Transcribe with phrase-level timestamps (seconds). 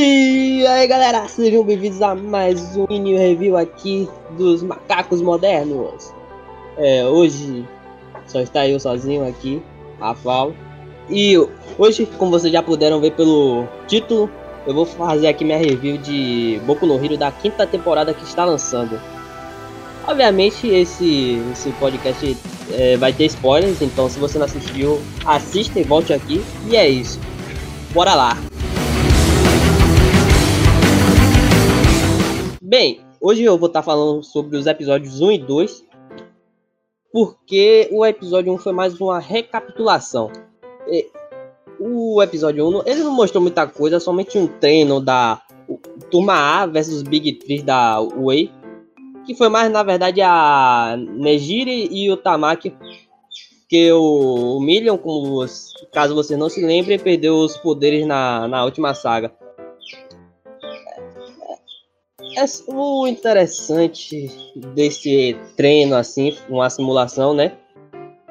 [0.00, 6.14] E aí galera, sejam bem-vindos a mais um mini review aqui dos macacos modernos.
[6.76, 7.66] É, hoje
[8.24, 9.60] só está eu sozinho aqui,
[9.98, 10.54] Rafael.
[11.10, 11.36] E
[11.76, 14.30] hoje, como vocês já puderam ver pelo título,
[14.68, 18.44] eu vou fazer aqui minha review de Boku no Hero da quinta temporada que está
[18.44, 19.00] lançando.
[20.06, 22.36] Obviamente esse, esse podcast
[22.70, 26.40] é, vai ter spoilers, então se você não assistiu, assista e volte aqui.
[26.70, 27.18] E é isso.
[27.92, 28.47] Bora lá!
[32.68, 35.84] Bem, hoje eu vou estar tá falando sobre os episódios 1 e 2,
[37.10, 40.30] porque o episódio 1 foi mais uma recapitulação.
[41.80, 45.40] O episódio 1 ele não mostrou muita coisa, somente um treino da
[46.10, 48.52] Turma A versus Big 3 da Way,
[49.24, 52.76] que foi mais na verdade a Nejiri e o Tamaki,
[53.66, 55.42] que o Million, como
[55.90, 59.32] caso você não se lembre, perdeu os poderes na, na última saga.
[62.38, 67.56] É, o interessante desse treino, assim, uma simulação, né?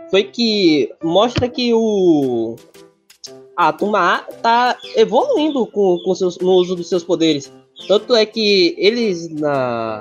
[0.09, 2.56] Foi que mostra que o.
[3.54, 7.52] A turma A tá evoluindo com, com seus, no uso dos seus poderes.
[7.86, 10.00] Tanto é que eles, na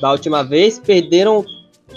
[0.00, 1.44] da última vez, perderam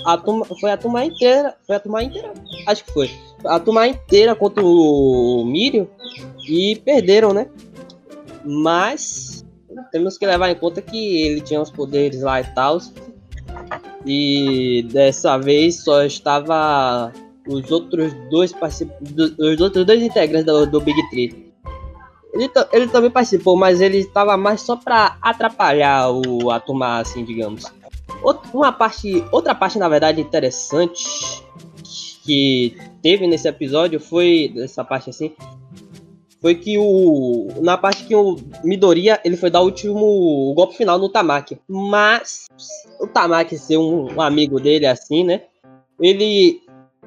[0.06, 0.46] a turma.
[0.46, 1.56] Foi a turma inteira.
[1.66, 2.32] Foi a turma inteira.
[2.68, 3.10] Acho que foi.
[3.46, 5.88] A turma inteira contra o Miriam.
[6.48, 7.48] E perderam, né?
[8.46, 9.33] Mas
[9.92, 12.80] temos que levar em conta que ele tinha os poderes lá e tal.
[14.06, 17.12] E dessa vez só estava
[17.48, 21.54] os outros dois participantes, os outros dois integrantes do, do Big Tree.
[22.34, 27.24] Ele, ele também participou, mas ele estava mais só para atrapalhar o, a turma, assim,
[27.24, 27.72] digamos.
[28.24, 31.44] Outra, uma parte, outra parte, na verdade, interessante
[32.26, 35.36] que teve nesse episódio foi essa parte assim
[36.44, 41.00] foi que o na parte que o Midoriya ele foi dar o último golpe final
[41.00, 42.48] no Tamaki, mas
[43.00, 45.44] o Tamaki ser um, um amigo dele assim, né?
[45.98, 46.62] Ele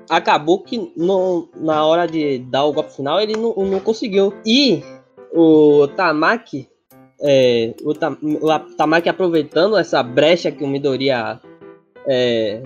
[0.09, 4.33] acabou que não, na hora de dar o golpe final ele não, não conseguiu.
[4.47, 4.83] E
[5.35, 6.67] o Tamaki
[7.21, 11.39] é, o, Tam, o Tamaki aproveitando essa brecha que o Midoriya
[12.09, 12.63] é,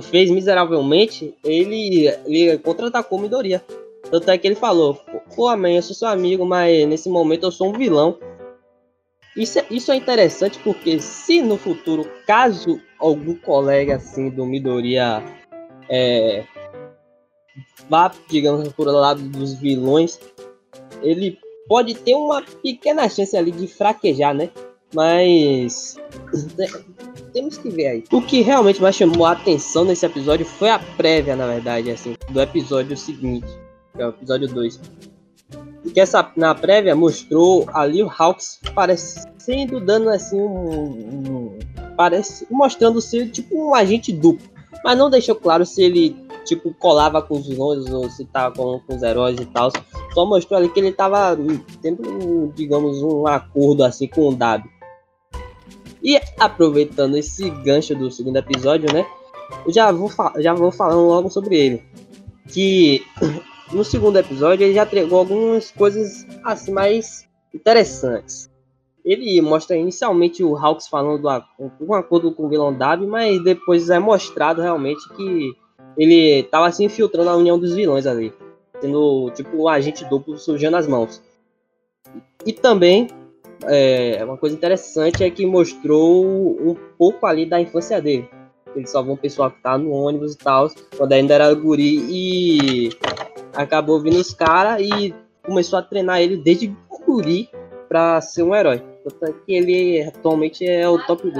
[0.00, 3.64] fez miseravelmente, ele, ele contra-atacou o Midoriya.
[4.10, 4.94] Tanto é que ele falou,
[5.34, 8.18] pô, amém, eu sou seu amigo, mas nesse momento eu sou um vilão.
[9.36, 15.22] Isso é, isso é interessante porque se no futuro, caso algum colega assim do Midoriya
[15.88, 16.44] é,
[17.88, 20.18] vá, digamos, por lado dos vilões,
[21.02, 24.50] ele pode ter uma pequena chance ali de fraquejar, né?
[24.92, 25.96] Mas
[27.34, 28.04] temos que ver aí.
[28.10, 32.16] O que realmente mais chamou a atenção nesse episódio foi a prévia, na verdade, assim,
[32.30, 33.67] do episódio seguinte
[33.98, 34.80] que é o episódio 2.
[35.84, 41.58] E que essa, na prévia mostrou ali o Hawks parecendo dando assim um, um,
[41.96, 44.46] parece mostrando ser tipo um agente duplo,
[44.84, 48.80] mas não deixou claro se ele tipo colava com os vilões ou se tava com,
[48.80, 49.70] com os heróis e tal.
[50.14, 51.36] Só mostrou ali que ele tava
[51.82, 54.70] tendo, digamos, um acordo assim com o W.
[56.02, 59.04] E aproveitando esse gancho do segundo episódio, né?
[59.66, 61.82] Eu já vou, já vou falando logo sobre ele.
[62.48, 63.04] Que
[63.72, 68.50] no segundo episódio ele já entregou algumas coisas assim mais interessantes.
[69.04, 71.28] Ele mostra inicialmente o Hawks falando do,
[71.80, 75.52] um acordo com o vilão W, mas depois é mostrado realmente que
[75.96, 78.32] ele estava se infiltrando na união dos vilões ali,
[78.80, 81.22] sendo tipo um agente duplo surgindo as mãos.
[82.44, 83.08] E também
[83.64, 88.28] é, uma coisa interessante é que mostrou um pouco ali da infância dele.
[88.76, 92.90] Ele salvou um pessoal que tá no ônibus e tal, quando ainda era guri e
[93.58, 95.12] acabou vindo os caras e
[95.44, 96.72] começou a treinar ele desde
[97.04, 97.48] guri
[97.88, 98.82] para ser um herói.
[99.18, 101.32] Tanto que ele atualmente é o top 1.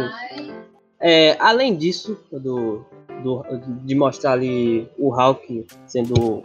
[1.01, 2.85] É, além disso, do,
[3.23, 3.45] do,
[3.85, 6.43] de mostrar ali o Hulk sendo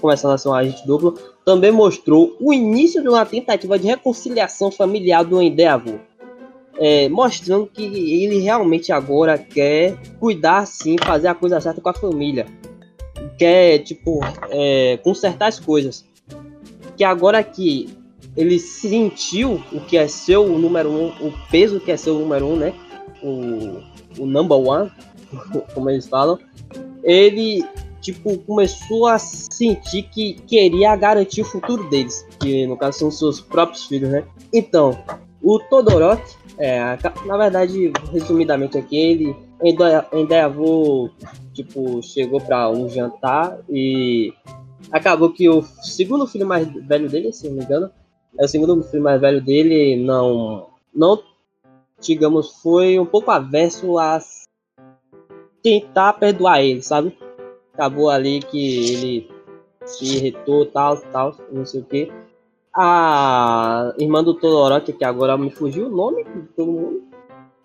[0.00, 4.70] começando a ser um agente duplo, também mostrou o início de uma tentativa de reconciliação
[4.70, 5.98] familiar do Endeavor.
[6.76, 11.94] É, mostrando que ele realmente agora quer cuidar sim, fazer a coisa certa com a
[11.94, 12.46] família
[13.38, 14.20] quer, tipo,
[14.50, 16.04] é, consertar as coisas.
[16.96, 17.88] Que agora que
[18.36, 22.18] ele sentiu o que é ser o número um, o peso que é ser o
[22.18, 22.72] número um, né?
[23.22, 24.90] O, o number one,
[25.74, 26.38] como eles falam.
[27.02, 27.64] Ele,
[28.00, 32.26] tipo, começou a sentir que queria garantir o futuro deles.
[32.40, 34.24] Que no caso são seus próprios filhos, né?
[34.52, 34.98] Então,
[35.42, 36.96] o Todoroki, é,
[37.26, 39.36] na verdade, resumidamente aqui, ele
[40.12, 41.10] Endeavor,
[41.54, 44.34] tipo, chegou para um jantar e
[44.90, 47.90] acabou que o segundo filho mais velho dele, se não me engano,
[48.38, 51.22] é o segundo filho mais velho dele, não, não,
[52.00, 54.18] digamos, foi um pouco averso a
[55.62, 57.16] tentar perdoar ele, sabe?
[57.72, 59.30] Acabou ali que ele
[59.86, 62.12] se irritou, tal, tal, não sei o que.
[62.76, 67.02] A irmã do Todoroki, que agora me fugiu o nome de todo mundo.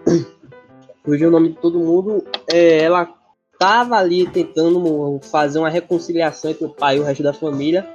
[1.04, 2.24] fugiu o nome de todo mundo.
[2.48, 3.19] É, ela
[3.60, 7.86] tava ali tentando fazer uma reconciliação entre o pai e o resto da família.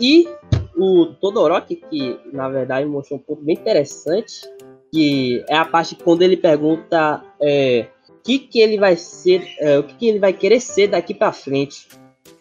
[0.00, 0.28] E
[0.76, 4.42] o Todoroki, que na verdade mostrou um ponto bem interessante,
[4.92, 9.78] que é a parte quando ele pergunta é, o que, que ele vai ser, é,
[9.78, 11.86] o que, que ele vai querer ser daqui para frente,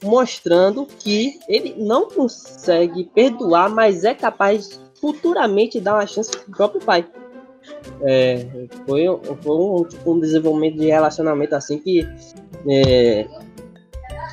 [0.03, 6.81] mostrando que ele não consegue perdoar, mas é capaz futuramente dar uma chance pro próprio
[6.81, 7.07] pai.
[8.01, 8.45] É,
[8.86, 9.06] foi,
[9.42, 12.07] foi um, tipo, um desenvolvimento de relacionamento assim que
[12.69, 13.27] é,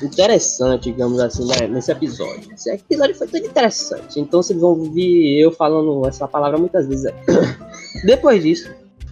[0.01, 2.53] interessante, digamos assim, né, nesse episódio.
[2.53, 4.19] Esse episódio foi tudo interessante.
[4.19, 7.11] Então vocês vão ouvir eu falando essa palavra muitas vezes.
[8.05, 8.69] Depois disso,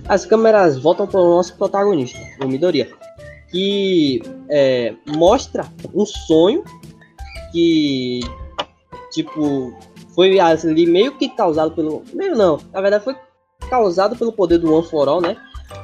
[0.08, 2.90] as câmeras voltam para o nosso protagonista, o Midoriya,
[3.50, 6.64] que é, mostra um sonho
[7.52, 8.20] que,
[9.12, 9.74] tipo,
[10.14, 12.04] foi ali meio que causado pelo.
[12.14, 13.16] Meio não, na verdade foi
[13.70, 15.38] causado pelo poder do One for All, né?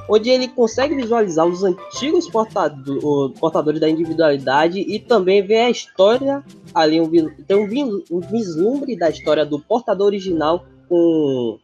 [0.10, 6.44] Onde ele consegue visualizar os antigos portador, portadores da individualidade e também ver a história
[6.74, 7.10] ali, um,
[7.48, 11.60] tem um, um vislumbre da história do portador original com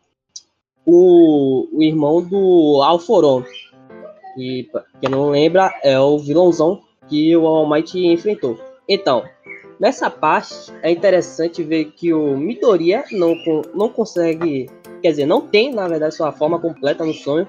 [0.85, 3.43] o, o irmão do Alforon.
[4.37, 4.69] E
[5.01, 8.59] quem não lembra é o vilãozão que o All Might enfrentou.
[8.87, 9.23] Então,
[9.79, 13.35] nessa parte é interessante ver que o Midoriya não,
[13.73, 14.69] não consegue
[15.05, 17.47] quer dizer, não tem, na verdade, sua forma completa no sonho,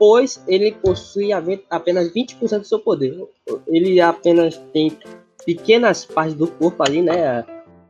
[0.00, 1.28] pois ele possui
[1.68, 3.22] apenas 20% do seu poder.
[3.68, 4.96] Ele apenas tem
[5.44, 7.44] pequenas partes do corpo ali, né?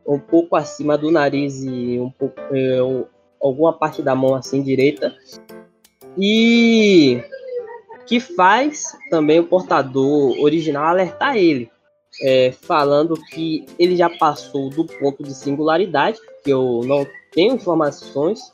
[0.05, 2.79] Um pouco acima do nariz e um pouco é,
[3.41, 5.15] alguma parte da mão assim direita.
[6.19, 7.23] E
[8.07, 11.71] que faz também o portador original alertar ele,
[12.25, 18.53] é, falando que ele já passou do ponto de singularidade, que eu não tenho informações,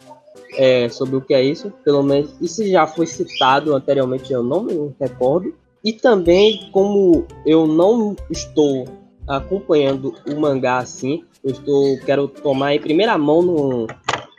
[0.55, 4.63] é, sobre o que é isso, pelo menos isso já foi citado anteriormente, eu não
[4.65, 5.55] me recordo.
[5.85, 8.87] E também, como eu não estou
[9.27, 13.87] acompanhando o mangá assim, eu estou, quero tomar em primeira mão no,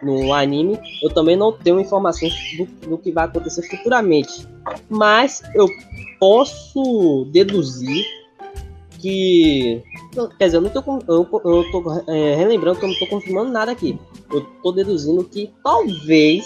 [0.01, 4.47] no anime, eu também não tenho informações do, do que vai acontecer futuramente.
[4.89, 5.67] Mas eu
[6.19, 8.05] posso deduzir
[8.99, 9.81] que.
[10.37, 13.51] Quer dizer, eu não tô, eu, eu tô é, relembrando que eu não tô confirmando
[13.51, 13.99] nada aqui.
[14.31, 16.45] Eu tô deduzindo que talvez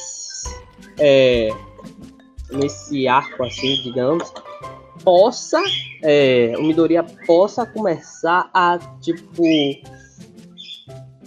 [1.00, 1.50] é,
[2.51, 4.31] nesse arco assim, digamos,
[5.03, 5.62] possa.
[6.03, 9.44] É, o Midoriya possa começar a tipo.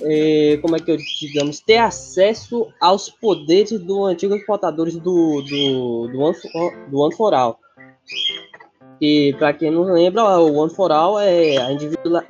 [0.02, 6.08] É, como é que eu digamos, ter acesso aos poderes do antigo portadores do do
[6.08, 7.58] do do One for All.
[9.00, 11.70] E para quem não lembra, o One for All é a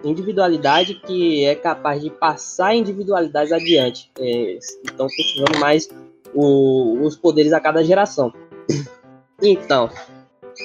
[0.02, 4.10] individualidade que é capaz de passar individualidades adiante.
[4.18, 5.88] É, então, cultivando mais
[6.34, 8.32] o, os poderes a cada geração.
[9.42, 9.90] Então,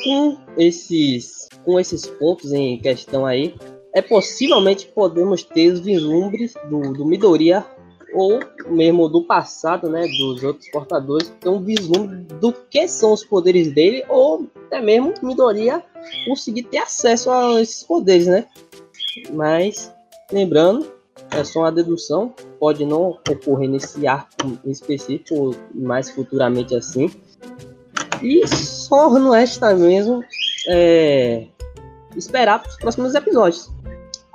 [0.03, 3.55] com esses, com esses pontos em questão aí,
[3.93, 7.65] é possivelmente podemos ter os vislumbres do, do Midoriya
[8.13, 13.23] ou mesmo do passado, né, dos outros portadores, ter um vislumbre do que são os
[13.23, 15.83] poderes dele, ou até mesmo Midoriya
[16.25, 18.45] conseguir ter acesso a esses poderes, né?
[19.31, 19.93] Mas,
[20.31, 20.91] lembrando,
[21.31, 27.11] é só uma dedução, pode não ocorrer nesse arco específico, mais futuramente assim.
[28.21, 30.23] E só no resta mesmo
[30.67, 31.45] é,
[32.15, 33.69] esperar os próximos episódios.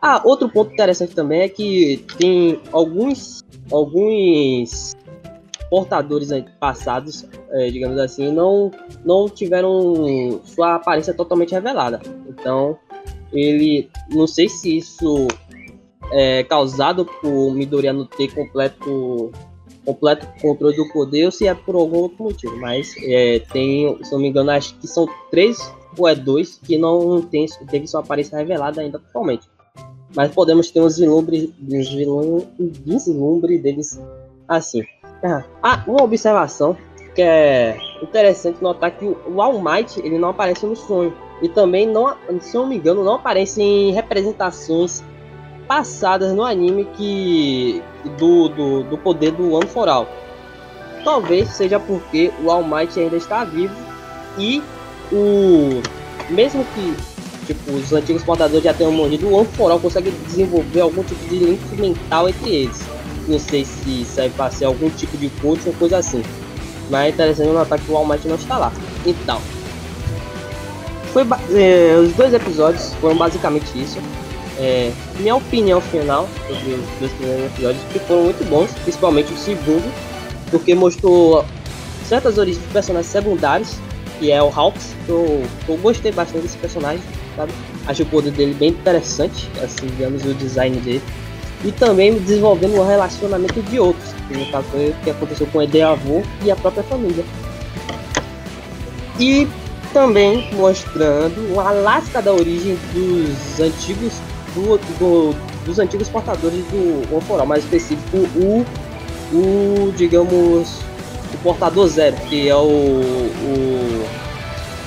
[0.00, 4.94] Ah, outro ponto interessante também é que tem alguns alguns
[5.70, 6.30] portadores
[6.60, 8.70] passados, é, digamos assim, não,
[9.04, 12.00] não tiveram sua aparência totalmente revelada.
[12.28, 12.78] Então,
[13.32, 15.26] ele, não sei se isso
[16.12, 19.32] é causado por Midoriya não ter completo
[19.84, 24.12] completo controle do poder ou se é por algum outro motivo, mas é, tem, se
[24.12, 25.58] não me engano, acho que são três
[25.98, 29.46] ou é dois que não tem, teve sua aparência revelada ainda totalmente
[30.14, 31.90] mas podemos ter uns vislumbres, uns
[32.78, 34.00] vislumbre deles
[34.48, 34.82] assim.
[35.62, 36.76] Ah, uma observação
[37.14, 41.86] que é interessante notar que o All Might ele não aparece no sonho e também
[41.86, 45.02] não, se não me engano, não aparece em representações
[45.66, 47.82] passadas no anime que
[48.18, 50.06] do, do, do poder do One for All.
[51.02, 53.74] Talvez seja porque o All Might ainda está vivo
[54.38, 54.62] e
[55.12, 55.80] o
[56.30, 57.13] mesmo que
[57.44, 61.28] tipo, os antigos portadores já tenham morrido, o One for All consegue desenvolver algum tipo
[61.28, 62.80] de link mental entre eles.
[63.26, 66.22] Não sei se serve para ser algum tipo de coach ou coisa assim.
[66.90, 68.72] Mas é interessante notar que o All Might não está lá.
[69.06, 69.40] Então,
[71.14, 73.98] foi é, os dois episódios foram basicamente isso.
[74.58, 79.36] É, minha opinião final sobre os dois primeiros episódios que foram muito bons, principalmente o
[79.36, 79.92] segundo,
[80.50, 81.44] porque mostrou
[82.04, 83.76] certas origens de personagens secundários,
[84.18, 87.02] que é o Hawks, que eu, eu gostei bastante desse personagem,
[87.36, 87.52] sabe?
[87.86, 91.02] Acho o poder dele bem interessante, assim, digamos, o design dele.
[91.64, 95.58] E também desenvolvendo o relacionamento de outros, que no caso foi o que aconteceu com
[95.58, 97.24] o Ede avô e a própria família.
[99.18, 99.48] E
[99.92, 104.12] também mostrando a lasca da origem dos antigos
[104.54, 108.66] do, do, dos antigos portadores do Oforal, mais específico o,
[109.32, 110.80] o digamos
[111.32, 114.06] o portador zero, que é o, o,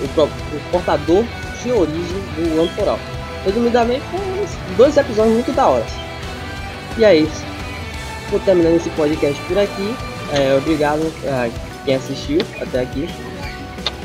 [0.01, 1.23] o, o portador
[1.67, 2.99] de origem do Oforal.
[3.45, 5.85] Resumidamente, foram dois episódios muito da hora.
[6.97, 7.45] E é isso.
[8.29, 9.95] Vou terminando esse podcast por aqui.
[10.33, 11.49] É, obrigado a
[11.85, 13.07] quem assistiu até aqui.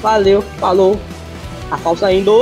[0.01, 0.99] Valeu, falou.
[1.71, 2.33] A falsa indo.